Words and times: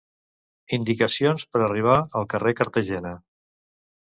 Indicacions 0.77 1.45
per 1.57 1.61
arribar 1.67 1.99
al 2.21 2.27
carrer 2.33 2.55
Cartagena. 2.63 3.15